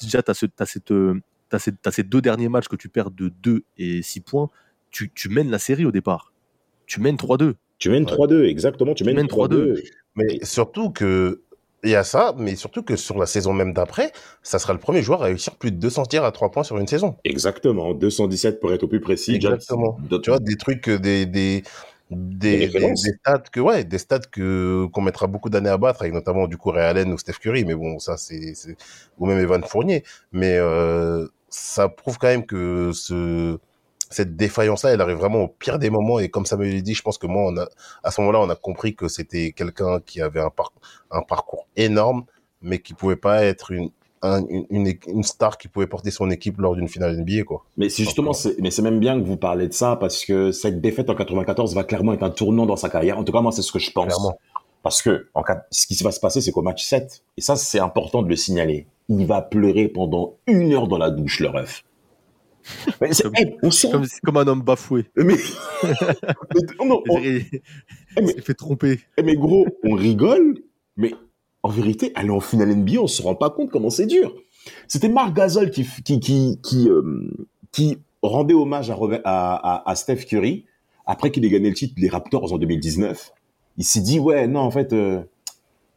[0.03, 0.91] déjà, t'as ce, t'as cette,
[1.51, 4.49] t'as cette- t'as ces deux derniers matchs que tu perds de 2 et 6 points.
[4.91, 6.33] Tu, tu mènes la série au départ.
[6.87, 7.55] Tu mènes 3-2.
[7.79, 9.83] tu mènes 3-2, exactement, tu Tu mènes mènes 3-2.
[10.17, 11.43] Mais surtout que
[11.83, 14.79] il y a ça, mais surtout que sur la saison même d'après, ça sera le
[14.79, 17.17] premier joueur à réussir plus de 200 tirs à 3 points sur une saison.
[17.25, 19.35] Exactement, 217 pour être au plus précis.
[19.37, 19.97] Exactement.
[20.11, 21.63] Jack- Tu vois, des trucs, euh, des, des,
[22.11, 23.03] des, Des des, références.
[23.03, 26.49] des stats que, ouais, des stats que, qu'on mettra beaucoup d'années à battre, avec notamment
[26.49, 28.77] du coup Ray Allen ou Steph Curry, mais bon, ça, c'est, c'est,
[29.19, 30.03] ou même Evan Fournier.
[30.33, 33.59] Mais, euh, ça prouve quand même que ce,
[34.09, 36.19] cette défaillance-là, elle arrive vraiment au pire des moments.
[36.19, 37.69] Et comme Samuel l'a dit, je pense que moi, on a,
[38.03, 40.73] à ce moment-là, on a compris que c'était quelqu'un qui avait un, par-
[41.11, 42.25] un parcours énorme,
[42.63, 43.91] mais qui pouvait pas être une,
[44.23, 47.65] un- une, une, une star qui pouvait porter son équipe lors d'une finale NBA, quoi.
[47.77, 50.53] Mais c'est justement, c'est, mais c'est même bien que vous parlez de ça parce que
[50.53, 53.19] cette défaite en 94 va clairement être un tournant dans sa carrière.
[53.19, 54.07] En tout cas, moi, c'est ce que je pense.
[54.07, 54.39] Clairement.
[54.83, 57.81] Parce que en ce qui va se passer, c'est qu'au match 7, et ça, c'est
[57.81, 61.85] important de le signaler, il va pleurer pendant une heure dans la douche, le ref.
[63.01, 65.07] Mais Comme- hey, on sent, Comme, comme un homme bafoué.
[65.17, 65.35] mais,
[66.85, 67.45] non, on- Il
[68.17, 69.01] Eh, s'est fait tromper.
[69.19, 70.59] Eh, mais gros, on rigole,
[70.97, 71.13] mais
[71.63, 74.35] en vérité, aller en finale NBA, on se rend pas compte comment c'est dur.
[74.89, 77.31] C'était Marc Gasol qui, qui, qui, qui, euh,
[77.73, 79.55] qui rendait hommage à, Robert- à,
[79.87, 80.65] à, à Steph Curry
[81.07, 83.33] après qu'il ait gagné le titre des Raptors en 2019.
[83.79, 85.23] il s'est dit ouais non en fait euh,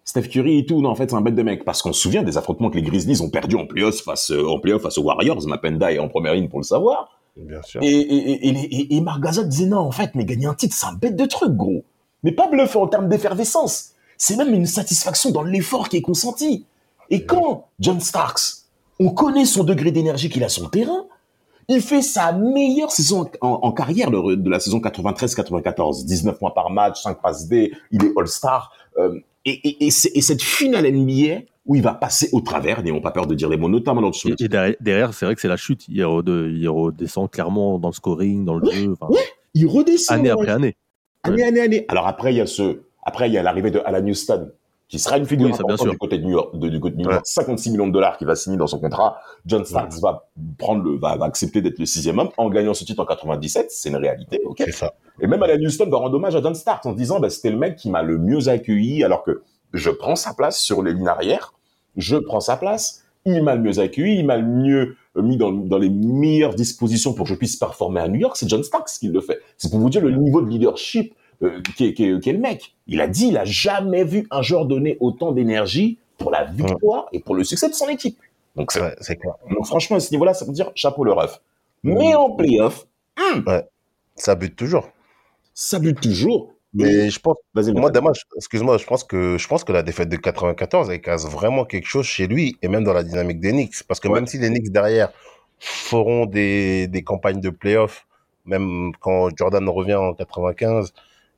[0.05, 2.01] Steph Curry et tout non en fait c'est un bête de mec parce qu'on se
[2.01, 5.03] souvient des affrontements que les Grizzlies ont perdu en playoffs face euh, en face aux
[5.03, 7.19] Warriors, Mapenda est en première ligne pour le savoir.
[7.35, 7.81] Bien sûr.
[7.81, 10.85] Et, et, et, et, et Marc disait non, en fait, mais gagner un titre, c'est
[10.85, 11.83] un bête de truc, gros.
[12.23, 13.91] Mais pas bluff en termes d'effervescence.
[14.17, 16.65] C'est même une satisfaction dans l'effort qui est consenti.
[17.09, 18.65] Et quand John Starks,
[18.99, 21.05] on connaît son degré d'énergie qu'il a sur le terrain,
[21.67, 26.05] il fait sa meilleure saison en, en carrière de, de la saison 93-94.
[26.05, 28.71] 19 points par match, 5 passes D, il est All-Star.
[28.97, 32.83] Euh, et, et, et, c'est- et cette finale NBA où il va passer au travers,
[32.83, 34.43] n'ayons pas peur de dire les mots, notamment dans le.
[34.43, 35.85] Et, derrière, derrière, c'est vrai que c'est la chute.
[35.87, 39.07] Il, rede- il redescend clairement dans le scoring, dans le jeu, enfin,
[39.53, 40.19] Il redescend.
[40.19, 40.75] année après année.
[41.23, 41.85] Année, année, année.
[41.87, 44.49] Alors après, il y a ce, après, il y a l'arrivée de Alan Houston,
[44.89, 45.91] qui sera une figure Oui, ça, bien importante sûr.
[45.93, 47.15] du côté de New York, de- du côté de New York.
[47.17, 47.21] Ouais.
[47.23, 49.17] 56 millions de dollars qu'il va signer dans son contrat.
[49.45, 52.83] John Starks va prendre le, va, va accepter d'être le sixième homme en gagnant ce
[52.85, 53.71] titre en 97.
[53.71, 54.61] C'est une réalité, ok.
[54.65, 54.93] C'est ça.
[55.19, 57.57] Et même Alan Houston va rendre hommage à John Starks en disant, bah, c'était le
[57.57, 59.41] mec qui m'a le mieux accueilli, alors que
[59.73, 61.53] je prends sa place sur les lignes arrière.
[61.97, 63.03] Je prends sa place.
[63.25, 67.13] Il m'a le mieux accueilli, il m'a le mieux mis dans, dans les meilleures dispositions
[67.13, 68.35] pour que je puisse performer à New York.
[68.35, 69.39] C'est John Starks qui le fait.
[69.57, 72.33] C'est pour vous dire le niveau de leadership euh, qui, est, qui, est, qui est
[72.33, 72.73] le mec.
[72.87, 77.07] Il a dit, il a jamais vu un joueur donner autant d'énergie pour la victoire
[77.11, 78.17] et pour le succès de son équipe.
[78.55, 79.33] Donc, c'est- Ouais, c'est clair.
[79.49, 81.41] donc franchement, à ce niveau-là, ça veut dire chapeau le ref.
[81.83, 82.85] Mais en playoff,
[84.15, 84.89] Ça bute toujours.
[85.53, 86.51] ça bute toujours.
[86.75, 87.37] Mais je pense,
[87.75, 91.27] moi, dommage, excuse-moi, je pense que, je pense que la défaite de 94, elle casse
[91.27, 93.83] vraiment quelque chose chez lui et même dans la dynamique des Knicks.
[93.87, 94.15] Parce que Ouais.
[94.15, 95.11] même si les Knicks derrière
[95.59, 98.07] feront des, des campagnes de playoffs,
[98.45, 100.93] même quand Jordan revient en 95,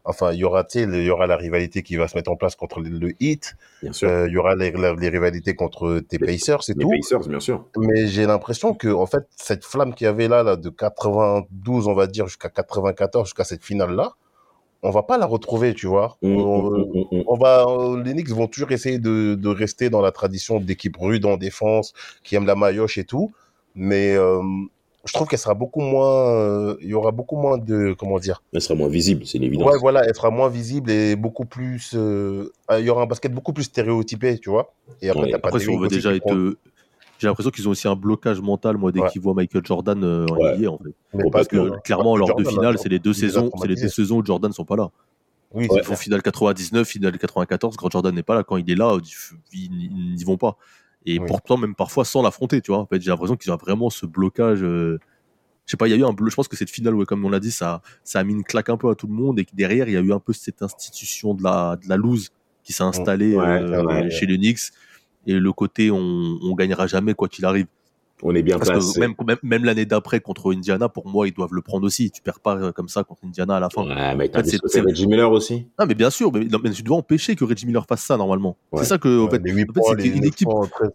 [0.05, 2.55] enfin, il y aura, il y aura la rivalité qui va se mettre en place
[2.55, 4.07] contre le, Heat, bien sûr.
[4.09, 6.89] euh, il y aura les, rivalités contre tes Les- Pacers et les tout?
[6.89, 7.65] Pacers, bien sûr.
[7.77, 11.87] Mais j'ai l'impression que, en fait, cette flamme qu'il y avait là, là, de 92,
[11.87, 14.13] on va dire, jusqu'à 94, jusqu'à cette finale-là,
[14.83, 16.17] on va pas la retrouver, tu vois.
[16.21, 17.23] Mm, On- mm, mm, mm.
[17.27, 17.65] on va,
[18.03, 21.93] les Knicks vont toujours essayer de, de rester dans la tradition d'équipe rude en défense,
[22.23, 23.31] qui aime la maillotche et tout.
[23.73, 24.41] Mais euh,
[25.05, 28.41] je trouve qu'elle sera beaucoup moins, euh, il y aura beaucoup moins de, comment dire?
[28.53, 29.71] Elle sera moins visible, c'est une évidence.
[29.71, 33.31] Ouais, voilà, elle sera moins visible et beaucoup plus, euh, il y aura un basket
[33.33, 34.73] beaucoup plus stéréotypé, tu vois.
[35.01, 35.31] Et après, Ouais.
[35.31, 36.21] pas Après, des si on Knicks veut aussi déjà être.
[36.25, 36.57] prend- euh,
[37.17, 39.09] J'ai l'impression qu'ils ont aussi un blocage mental, moi, dès Ouais.
[39.09, 40.57] qu'ils voient Michael Jordan euh, en Ouais.
[40.57, 40.93] NBA, en fait.
[41.13, 41.79] Bon, Parce que que, hein.
[41.85, 44.25] clairement, lors de Jordan, finale, hein, c'est les deux saisons, c'est les deux saisons où
[44.25, 44.89] Jordan sont pas là.
[45.53, 45.77] Oui, Ouais.
[45.79, 47.77] Ils font finale 99, finale 94.
[47.77, 48.97] Quand Jordan n'est pas là, quand il est là,
[49.53, 50.57] ils n'y vont pas.
[51.05, 51.25] Et Oui.
[51.27, 52.79] pourtant, même parfois sans l'affronter, tu vois.
[52.81, 54.63] En fait, j'ai l'impression qu'ils ont vraiment ce blocage.
[54.63, 54.99] euh,
[55.65, 56.29] Je sais pas, il y a eu un bleu.
[56.29, 58.43] Je pense que cette finale, ouais, comme on l'a dit, ça, ça a mis une
[58.43, 60.19] claque un peu à tout le monde et que derrière, il y a eu un
[60.19, 62.29] peu cette institution de la, de la loose
[62.63, 64.09] qui s'est installée Ouais, euh, ouais.
[64.11, 64.71] chez les Knicks.
[65.27, 67.65] Et le côté, on, on gagnera jamais quoi qu'il arrive.
[68.27, 68.95] On est bien Parce placé.
[68.95, 72.09] que même, même, même l'année d'après contre Indiana, pour moi, ils doivent le prendre aussi.
[72.09, 73.83] Tu perds pas euh, comme ça contre Indiana à la fin.
[73.85, 76.43] Ouais, mais t'as En fait, vu c'est- Reggie Miller aussi Ah, mais bien sûr, mais,
[76.45, 78.57] non, mais tu dois empêcher que Reggie Miller fasse ça normalement.
[78.71, 78.79] Ouais.
[78.79, 80.47] C'est ça que, en fait, les 8 en fait, c'est une 9 équipe.
[80.49, 80.89] points, 13.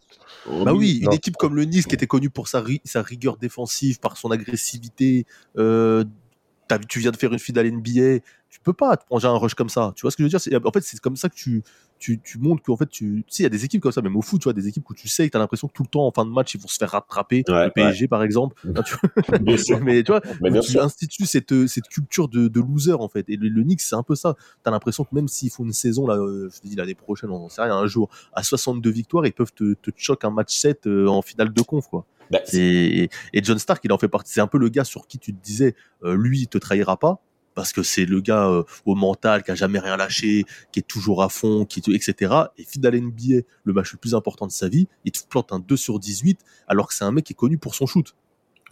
[0.65, 1.11] Bah oui, une Non.
[1.13, 4.31] équipe comme le Nice qui était connue pour sa, ri- sa rigueur défensive, par son
[4.33, 5.25] agressivité.
[5.57, 6.05] Euh,
[6.89, 9.69] tu viens de faire une finale NBA, tu peux pas te manger un rush comme
[9.69, 9.93] ça.
[9.97, 10.41] Tu vois ce que je veux dire?
[10.41, 11.63] C'est- En fait, c'est comme ça que tu,
[12.01, 14.03] tu, tu montres qu'en fait, tu, tu sais, il y a des équipes comme ça,
[14.03, 15.73] même au foot, tu vois, des équipes où tu sais que tu as l'impression que
[15.73, 17.45] tout le temps, en fin de match, ils vont se faire rattraper.
[17.47, 18.57] Ouais, le PSG, par exemple.
[18.75, 18.97] Ah, tu-
[19.41, 19.79] Bien sûr.
[19.85, 20.83] mais tu vois, Mais tu sûr.
[20.83, 23.25] institues cette, cette culture de, de loser en fait.
[23.29, 24.35] Et le, le Knicks, c'est un peu ça.
[24.65, 27.31] T'as l'impression que même s'ils font une saison, là, euh, je te dis l'année prochaine,
[27.31, 30.57] on sait rien, un jour, à 62 victoires, ils peuvent te, te choquer un match
[30.57, 32.07] 7 euh, en finale de conf, quoi.
[32.31, 34.33] Bah, Et, et John Stark, il en fait partie.
[34.33, 36.97] C'est un peu le gars sur qui tu te disais, euh, lui, il te trahira
[36.97, 37.21] pas.
[37.61, 40.89] Parce que c'est le gars euh, au mental qui a jamais rien lâché, qui est
[40.89, 42.33] toujours à fond, qui etc.
[42.57, 45.59] Et finale NBA, le match le plus important de sa vie, il te plante un
[45.59, 48.15] 2 sur 18, alors que c'est un mec qui est connu pour son shoot.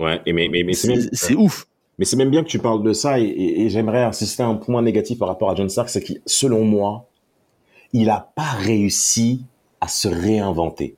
[0.00, 1.66] Ouais, et mais, mais, mais c'est même, C'est c'est ouf.
[1.98, 4.54] mais c'est même bien que tu parles de ça et, et- et j'aimerais insister un
[4.54, 7.10] point négatif par rapport à John Stark, c'est que selon moi,
[7.92, 9.44] il a pas réussi
[9.82, 10.96] à se réinventer.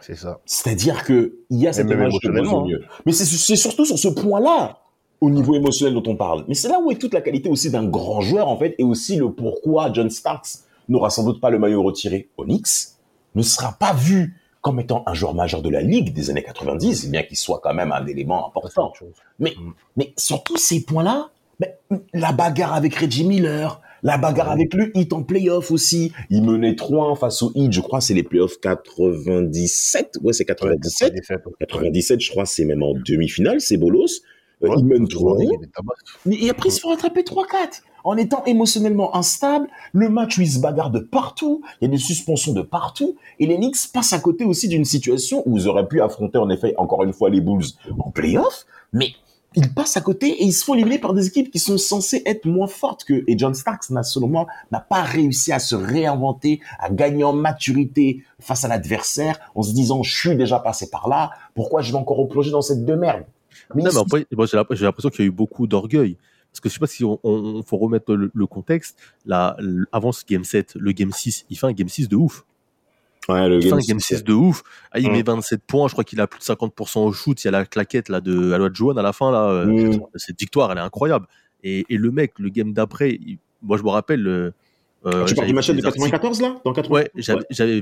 [0.00, 0.40] C'est ça.
[0.46, 2.82] C'est-à-dire que il y a cette même image de mieux.
[3.06, 4.78] Mais c'est c'est surtout sur ce point-là,
[5.22, 6.44] au niveau émotionnel dont on parle.
[6.48, 8.82] Mais c'est là où est toute la qualité aussi d'un grand joueur, en fait, et
[8.82, 10.48] aussi le pourquoi John Starks
[10.88, 12.88] n'aura sans doute pas le maillot retiré au Knicks,
[13.36, 17.08] ne sera pas vu comme étant un joueur majeur de la ligue des années 90,
[17.08, 18.92] bien qu'il soit quand même un élément important.
[19.38, 19.72] Mais, Mm.
[19.96, 21.30] mais sur tous ces points-là,
[21.60, 21.78] mais,
[22.12, 26.10] la bagarre avec Reggie Miller, la bagarre avec le Heat en playoff aussi.
[26.30, 30.18] Il menait 3-1 face au Heat, je crois, c'est les playoffs 97.
[30.22, 31.14] Ouais, c'est 97.
[31.60, 34.22] 97, je crois, c'est même en demi-finale, c'est bolos.
[34.64, 34.74] Euh, Ouais.
[34.78, 35.96] il mène Ouais, 3 il y a des tabacs.
[36.44, 39.68] et après, il se fait rattraper 3-4 en étant émotionnellement instable.
[39.92, 43.16] Le match où il se bagarre de partout, il y a des suspensions de partout.
[43.38, 46.48] Et les Knicks passent à côté aussi d'une situation où ils auraient pu affronter, en
[46.50, 47.64] effet, encore une fois, les Bulls
[47.98, 48.66] en playoff.
[48.92, 49.08] Mais
[49.54, 52.22] ils passent à côté et ils se font éliminer par des équipes qui sont censées
[52.24, 53.22] être moins fortes que.
[53.26, 54.00] Et John Starks, n'a,
[54.70, 59.72] n'a pas réussi à se réinventer, à gagner en maturité face à l'adversaire, en se
[59.74, 62.94] disant, je suis déjà passé par là, pourquoi je vais encore replonger dans cette de
[62.94, 63.24] merde
[63.76, 66.16] Non, mais après, moi, j'ai l'imp- j'ai l'impression qu'il y a eu beaucoup d'orgueil.
[66.50, 68.98] Parce que je sais pas si on, faut remettre le, le contexte.
[69.24, 69.56] Là,
[69.90, 72.44] avant ce game 7, le game 6, il fait un game 6 de ouf.
[73.28, 74.62] Ouais, le Il fait game un game six, 6 de ouf.
[74.90, 75.12] Ah, il Mm.
[75.12, 75.86] met 27 points.
[75.88, 77.42] Je crois qu'il a plus de 50% au shoot.
[77.42, 79.44] Il y a la claquette là de Aloha Johan à la fin là.
[79.48, 80.00] euh, Mm.
[80.16, 81.26] Cette victoire, elle est incroyable.
[81.64, 83.18] Et, et le mec, le game d'après,
[83.62, 84.26] moi je me rappelle.
[84.26, 84.50] euh,
[85.06, 86.60] euh, tu parles du match de des articles- 94 là?
[86.64, 87.10] Dans 94 Ouais,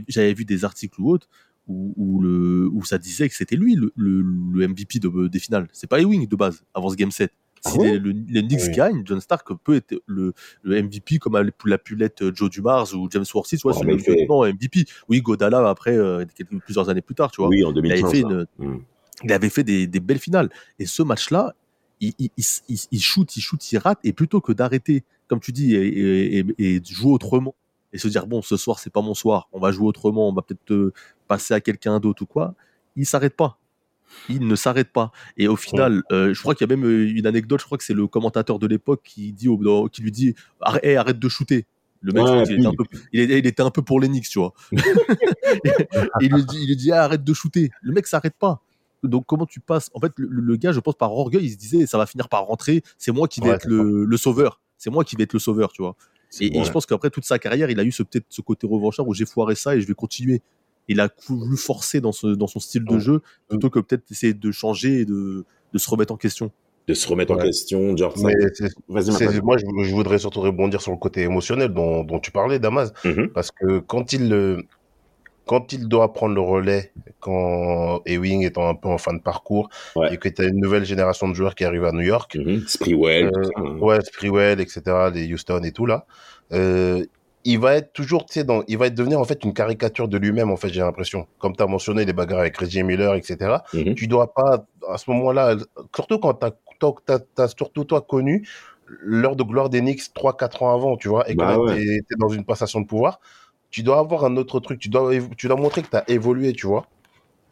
[0.09, 1.29] j'avais vu des articles ou autres
[1.71, 5.39] où, où le où ça disait que c'était lui le, le, le MVP de, des
[5.39, 5.69] finales.
[5.73, 7.33] C'est pas Ewing de base avant ce game 7.
[7.67, 8.73] Si Ah les, le- les Knicks Oui.
[8.75, 11.35] gagnent, John Stark peut être le, le MVP comme
[11.67, 14.85] l'a pu l'être Joe Dumars ou James Worthy, tu vois, Ouais, c'est le MVP.
[15.09, 17.49] Oui, Godala après euh, quelques, plusieurs années plus tard, tu vois.
[17.49, 18.11] Oui, en il avait 2015.
[18.11, 18.45] fait là.
[18.59, 18.79] une, Mm.
[19.25, 20.49] il avait fait des, des belles finales.
[20.79, 21.55] Et ce match-là,
[22.01, 23.99] il, il, il, il- shoot, il shoot, il rate.
[24.05, 27.55] Et plutôt que d'arrêter, comme tu dis, et, et, et- jouer autrement,
[27.93, 30.33] et se dire, bon, ce soir, c'est pas mon soir, on va jouer autrement, on
[30.33, 30.93] va peut-être euh,
[31.31, 32.55] passer à quelqu'un d'autre ou quoi,
[32.97, 33.57] il s'arrête pas.
[34.29, 35.13] Il ne s'arrête pas.
[35.37, 37.79] Et au final, euh, je crois qu'il y a même euh, une anecdote, je crois
[37.79, 41.21] que c'est le commentateur de l'époque qui, dit au- qui lui dit, arrête, hey, arrête
[41.21, 41.65] de shooter.
[42.01, 44.41] Le mec, Ouais, était un peu, il, était- il était un peu pour Knicks, tu
[44.41, 44.53] vois.
[44.73, 47.71] Et il lui dit, il lui dit ah, arrête de shooter.
[47.83, 48.61] Le mec s'arrête pas.
[49.03, 49.91] Donc comment tu passes?
[49.95, 52.29] En fait, le, le gars, je pense par orgueil, il se disait ça va finir
[52.29, 52.83] par rentrer.
[52.99, 54.61] C'est moi qui vais Ouais, être le, le sauveur.
[54.77, 55.95] C'est moi qui vais être le sauveur, tu vois.
[56.41, 58.67] Et, et je pense qu'après toute sa carrière, il a eu ce peut-être ce côté
[58.67, 60.43] revanchard où j'ai foiré ça et je vais continuer.
[60.93, 64.35] Il a voulu forcer dans, ce, dans son style de jeu plutôt que peut-être essayer
[64.35, 66.51] de changer et de, de se remettre en question.
[66.89, 68.21] De se remettre en question, George.
[68.25, 69.41] Mais c'est- Vas-y, c'est- Martin.
[69.45, 72.93] moi, je, je voudrais surtout rebondir sur le côté émotionnel dont, dont tu parlais, Damas.
[73.05, 73.29] Mhm.
[73.29, 74.61] Parce que quand il, euh,
[75.47, 79.69] quand il doit prendre le relais, quand Ewing étant un peu en fin de parcours,
[79.95, 80.13] Ouais.
[80.15, 82.65] et que tu as une nouvelle génération de joueurs qui arrive à New York, Mhm.
[82.67, 84.81] Sprewell, Euh, ça, ouais, Sprewell, etc.,
[85.15, 86.07] les Houston et tout là,
[86.53, 87.05] euh,
[87.45, 90.09] il va être toujours, tu sais, dans, il va être devenir en fait une caricature
[90.09, 91.27] de lui-même, en fait, j'ai l'impression.
[91.39, 93.63] Comme tu as mentionné les bagarres avec Reggie Miller, etc.
[93.73, 93.95] Mhm.
[93.95, 95.57] Tu dois pas, à ce moment-là,
[95.95, 98.47] surtout quand tu as, surtout toi connu
[98.87, 101.77] l'heure de gloire des Knicks 3-4 ans avant, tu vois, et que Bah ouais.
[101.77, 103.21] t'es t'es dans une passation de pouvoir,
[103.71, 106.53] tu dois avoir un autre truc, tu dois, tu dois montrer que tu as évolué,
[106.53, 106.87] tu vois.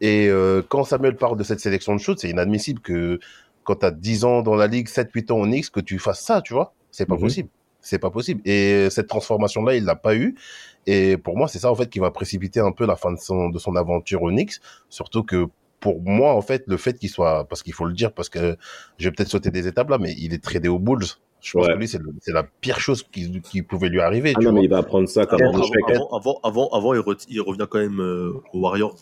[0.01, 3.19] Et euh, quand Samuel parle de cette sélection de shoot, c'est inadmissible que
[3.63, 6.21] quand tu as 10 ans dans la ligue, 7-8 ans au Knicks, que tu fasses
[6.21, 6.73] ça, tu vois.
[6.91, 7.21] C'est pas Mhm.
[7.21, 7.49] possible.
[7.81, 8.41] C'est pas possible.
[8.45, 10.35] Et cette transformation-là, il l'a pas eu.
[10.85, 13.19] Et pour moi, c'est ça, en fait, qui va précipiter un peu la fin de
[13.19, 14.55] son, de son aventure au Knicks.
[14.89, 15.45] Surtout que
[15.79, 18.57] pour moi, en fait, le fait qu'il soit, parce qu'il faut le dire, parce que
[18.97, 21.05] je vais peut-être sauter des étapes là, mais il est tradé aux Bulls.
[21.41, 21.73] Je pense Ouais.
[21.73, 22.01] que lui, c'est
[22.33, 24.33] la pire chose qui, qui pouvait lui arriver.
[24.35, 24.59] Ah tu non, vois.
[24.59, 27.39] mais il va prendre ça comme Avant, avant- avant, avant, avant, avant, il, re- il
[27.39, 28.97] revient quand même euh, aux Warriors.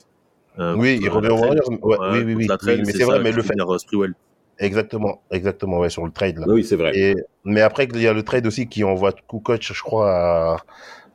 [0.59, 1.57] Euh, Oui, il revient aux trade.
[1.57, 1.69] Warriors.
[1.83, 2.47] Ouais, oui, oui, oui.
[2.63, 4.13] Oui, mais c'est vrai, mais le fait euh, Sprewell.
[4.59, 6.45] Exactement, exactement, ouais, sur le trade là.
[6.47, 6.91] Oui, c'est vrai.
[6.95, 10.57] Et, mais après, il y a le trade aussi qui envoie Kukoc, je crois, à,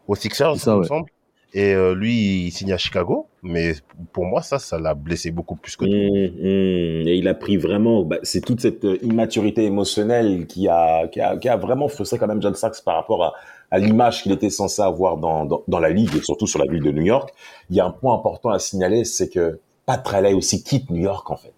[0.06, 1.10] aux Sixers, ça, il me semble.
[1.54, 3.26] Et euh, lui, il signe à Chicago.
[3.42, 3.74] Mais
[4.12, 5.90] pour moi, ça, ça l'a blessé beaucoup plus que tout.
[5.90, 7.08] Mmh, mmh.
[7.08, 11.20] Et il a pris vraiment, bah, c'est toute cette euh, immaturité émotionnelle qui a, qui
[11.20, 13.34] a, qui a vraiment frustré quand même John Sachs par rapport à,
[13.70, 16.70] à l'image qu'il était censé avoir dans, dans, dans la ligue et surtout sur la
[16.72, 17.34] ville de New York.
[17.68, 21.02] Il y a un point important à signaler, c'est que Pat Riley aussi quitte New
[21.02, 21.52] York en fait.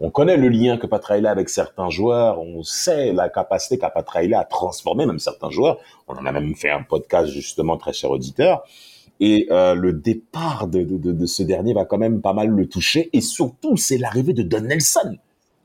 [0.00, 3.78] On connaît le lien que Pat Riley a avec certains joueurs, on sait la capacité
[3.78, 5.78] qu'a Pat Riley à transformer même certains joueurs.
[6.08, 8.64] On en a même fait un podcast justement très cher auditeur.
[9.20, 13.10] Et euh, le départ de, de ce dernier va quand même pas mal le toucher.
[13.12, 15.16] Et surtout, c'est l'arrivée de Don Nelson,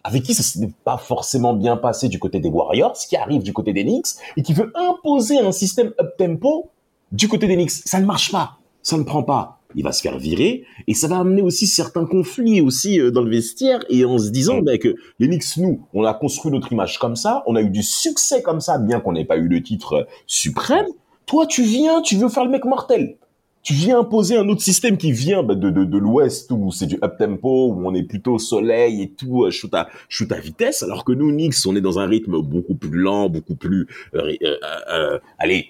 [0.04, 3.52] avec qui ça s'est pas forcément bien passé du côté des Warriors, qui arrive du
[3.52, 6.70] côté des Knicks et qui veut imposer un système up-tempo
[7.12, 7.72] du côté des Knicks.
[7.72, 9.59] Ça ne marche pas, ça ne prend pas.
[9.76, 13.22] Il va se faire virer et ça va amener aussi certains conflits aussi euh, dans
[13.22, 16.72] le vestiaire et en se disant ben, que les Knicks, nous, on a construit notre
[16.74, 19.48] image comme ça, on a eu du succès comme ça, bien qu'on n'ait pas eu
[19.48, 20.88] le titre euh, suprême.
[21.26, 23.18] Toi, tu viens, tu veux faire le mec mortel
[23.62, 26.86] tu viens imposer un autre système qui vient bah, de, de, de l'Ouest où c'est
[26.86, 30.84] du up-tempo, où on est plutôt soleil et tout, euh, shoot, à, shoot à vitesse,
[30.84, 33.88] alors que nous, Knicks, on est dans un rythme beaucoup plus lent, beaucoup plus...
[34.16, 34.56] Euh, euh,
[34.92, 35.68] euh, allez,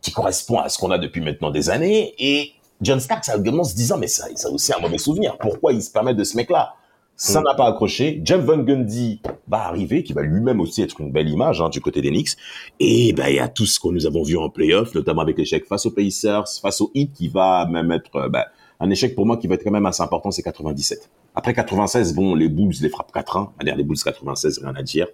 [0.00, 2.14] qui correspond à ce qu'on a depuis maintenant des années.
[2.18, 5.36] Et John Starks a également se disant, mais ça, ça a aussi un mauvais souvenir.
[5.38, 6.74] Pourquoi il se permet de ce mec-là?
[7.16, 7.44] Ça Mm.
[7.44, 8.20] n'a pas accroché.
[8.24, 11.80] Jeff Van Gundy va arriver, qui va lui-même aussi être une belle image hein, du
[11.80, 12.36] côté des Knicks.
[12.78, 15.36] Et ben il y a tout ce que nous avons vu en playoff, notamment avec
[15.36, 18.44] l'échec face aux Pacers, face aux Heat, qui va même être euh, ben,
[18.78, 21.10] un échec pour moi qui va être quand même assez important, c'est 97.
[21.34, 23.48] Après 96, bon, les Bulls les frappent 4-1.
[23.58, 25.08] Allez, les Bulls 96, rien à dire.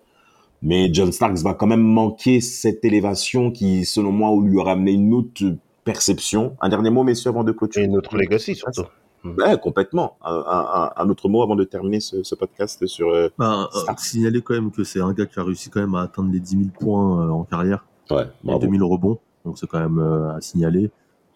[0.61, 4.93] Mais John Starks va quand même manquer cette élévation qui, selon moi, lui aura amené
[4.93, 5.43] une autre
[5.85, 6.57] perception.
[6.61, 7.87] Un dernier mot, messieurs, avant de Et clôturer.
[7.89, 8.83] notre legacy, surtout.
[9.25, 10.19] Ouais, complètement.
[10.23, 13.09] Un, un- un autre mot avant de terminer ce, ce podcast sur.
[13.09, 15.95] euh, Ben, euh, signaler quand même que c'est un gars qui a réussi quand même
[15.95, 18.61] à atteindre les 10 000 points euh, en carrière Ouais, et bravo.
[18.61, 19.19] 2000 rebonds.
[19.47, 20.91] Donc c'est quand même euh, à signaler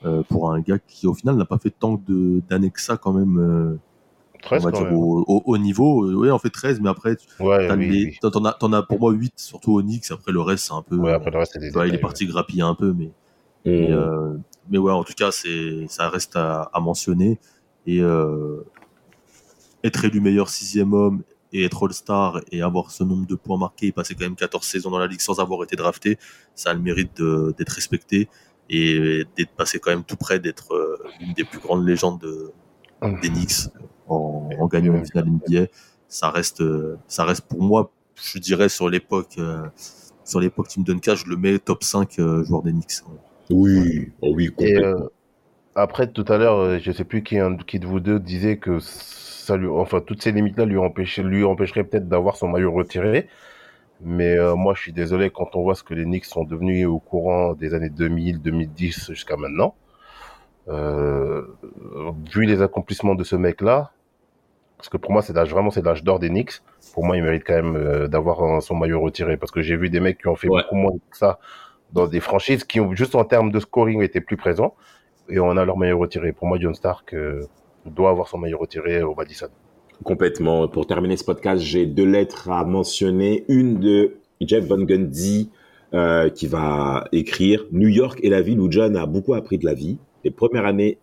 [0.04, 2.98] euh, pour un gars qui au final n'a pas fait tant de- d'années que ça
[2.98, 3.38] quand même.
[3.38, 3.78] euh,
[4.34, 4.96] on 13 va quand dire même.
[4.98, 6.12] au, au haut niveau.
[6.20, 8.18] Ouais, on fait 13, mais après, tu- Ouais, t'as oui, oui.
[8.20, 10.10] t'en- t'en as, t'en as pour moi 8, surtout au Knicks.
[10.10, 10.96] Après, le reste, c'est un peu.
[10.96, 13.10] Ouais, après le reste, c'est des vois, il est parti grappiller un peu, mais.
[13.64, 13.70] Mmh.
[13.70, 14.36] Mais, euh,
[14.70, 17.38] mais ouais, en tout cas, c'est, ça reste à, à mentionner.
[17.86, 18.62] Et euh,
[19.84, 23.86] être élu meilleur sixième homme et être All-Star et avoir ce nombre de points marqués
[23.86, 26.18] et passer quand même 14 saisons dans la ligue sans avoir été drafté,
[26.54, 28.28] ça a le mérite de- d'être respecté
[28.68, 32.50] et d'être passé quand même tout près d'être euh, l'une des plus grandes légendes de-
[33.00, 33.18] Hum.
[33.20, 33.68] des Knicks
[34.08, 35.66] en, en gagnant une finale NBA.
[36.08, 39.62] Ça reste, euh, ça reste pour moi, je dirais sur l'époque, euh,
[40.24, 43.02] sur l'époque Tim Duncan, je le mets top 5 euh, joueur des Knicks.
[43.50, 44.84] Oui, oh oui, Et complètement.
[44.84, 45.08] euh,
[45.76, 48.58] après, tout à l'heure, euh, je sais plus qui, un- qui de vous deux disait
[48.58, 50.78] que ça lui, enfin, toutes ces limites-là lui,
[51.24, 53.28] lui empêcheraient peut-être d'avoir son maillot retiré.
[54.02, 56.86] Mais euh, moi, je suis désolé quand on voit ce que les Knicks sont devenus
[56.86, 59.76] au courant des années 2000, 2010 jusqu'à maintenant.
[60.68, 61.46] Euh,
[62.32, 63.92] vu les accomplissements de ce mec-là,
[64.76, 66.60] parce que pour moi, c'est l'âge vraiment c'est l'âge d'or des Knicks.
[66.94, 69.90] Pour moi, il mérite quand même euh, d'avoir son maillot retiré parce que j'ai vu
[69.90, 70.62] des mecs qui ont fait Ouais.
[70.62, 71.38] beaucoup moins que ça
[71.92, 74.74] dans des franchises qui ont juste en termes de scoring été plus présents
[75.28, 76.32] et on a leur maillot retiré.
[76.32, 77.42] Pour moi, John Stark euh,
[77.86, 79.48] doit avoir son maillot retiré au Madison.
[80.04, 80.68] Complètement.
[80.68, 83.44] Pour terminer ce podcast, j'ai deux lettres à mentionner.
[83.48, 85.50] Une de Jeff Van Gundy
[85.94, 89.64] euh, qui va écrire New York est la ville où John a beaucoup appris de
[89.64, 89.98] la vie.
[90.24, 90.98] Les premières années,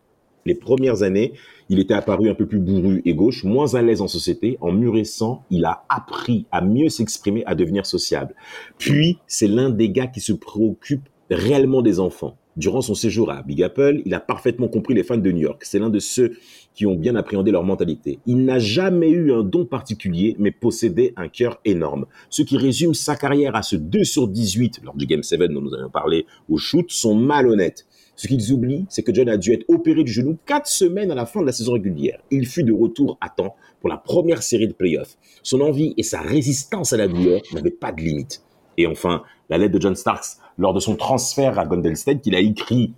[0.46, 1.34] les premières années,
[1.70, 4.58] il était apparu un peu plus bourru et gauche, moins à l'aise en société.
[4.62, 8.36] En mûrissant, il a appris à mieux s'exprimer, à devenir sociable.
[8.78, 12.38] Puis, c'est l'un des gars qui se préoccupe réellement des enfants.
[12.58, 15.64] Durant son séjour à Big Apple, il a parfaitement compris les fans de New York.
[15.66, 16.38] C'est l'un de ceux
[16.74, 18.20] qui ont bien appréhendé leur mentalité.
[18.26, 22.06] Il n'a jamais eu un don particulier, mais possédait un cœur énorme.
[22.30, 25.62] Ce qui résume sa carrière à ce 2 sur 18 lors du Game 7 dont
[25.62, 27.88] nous avons parlé au shoot sont malhonnêtes.
[28.16, 31.16] Ce qu'ils oublient, c'est que John a dû être opéré du genou quatre semaines à
[31.16, 32.20] la fin de la saison régulière.
[32.32, 35.18] Il fut de retour à temps pour la première série de playoffs.
[35.44, 38.42] Son envie et sa résistance à la douleur n'avaient pas de limite.
[38.78, 42.36] Et enfin, la lettre de John Starks lors de son transfert à Golden State qu'il
[42.36, 42.94] a écrit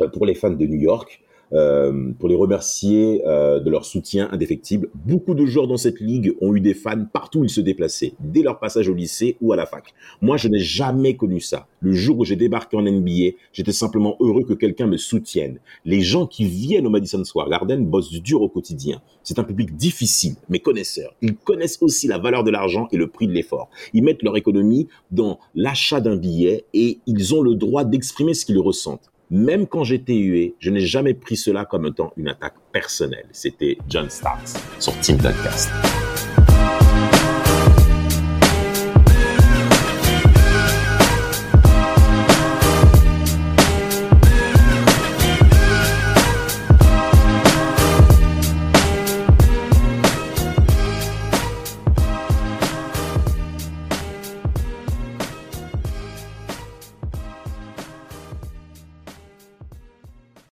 [0.00, 1.20] euh, pour les fans de New York,
[1.52, 4.88] euh, pour les remercier euh, de leur soutien indéfectible.
[4.94, 8.12] Beaucoup de joueurs dans cette ligue ont eu des fans partout où ils se déplaçaient,
[8.20, 9.94] dès leur passage au lycée ou à la fac.
[10.20, 11.66] Moi, je n'ai jamais connu ça.
[11.80, 15.58] Le jour où j'ai débarqué en NBA, j'étais simplement heureux que quelqu'un me soutienne.
[15.84, 19.00] Les gens qui viennent au Madison Square Garden bossent dur au quotidien.
[19.22, 21.14] C'est un public difficile, mais connaisseurs.
[21.22, 23.70] Ils connaissent aussi la valeur de l'argent et le prix de l'effort.
[23.94, 28.44] Ils mettent leur économie dans l'achat d'un billet et ils ont le droit d'exprimer ce
[28.44, 29.10] qu'ils ressentent.
[29.30, 33.26] Même quand j'étais hué, je n'ai jamais pris cela comme étant une attaque personnelle.
[33.32, 35.70] C'était John Starks sur Team Duncast.